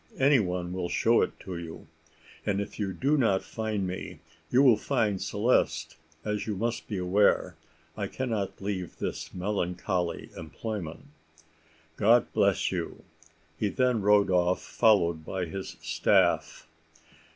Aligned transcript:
Any 0.17 0.39
one 0.39 0.73
will 0.73 0.89
show 0.89 1.21
it 1.21 1.39
to 1.41 1.57
you; 1.59 1.85
and 2.43 2.59
if 2.59 2.79
you 2.79 2.91
do 2.91 3.17
not 3.17 3.43
find 3.43 3.85
me 3.85 4.17
you 4.49 4.63
will 4.63 4.75
find 4.75 5.21
Celeste, 5.21 5.95
as 6.25 6.47
you 6.47 6.55
must 6.57 6.87
be 6.87 6.97
aware 6.97 7.55
I 7.95 8.07
cannot 8.07 8.59
leave 8.59 8.97
this 8.97 9.31
melancholy 9.31 10.31
employment. 10.35 11.05
God 11.97 12.33
bless 12.33 12.71
you!" 12.71 13.03
He 13.59 13.69
then 13.69 14.01
rode 14.01 14.31
off 14.31 14.63
followed 14.65 15.23
by 15.23 15.45
his 15.45 15.77
staff. 15.83 16.67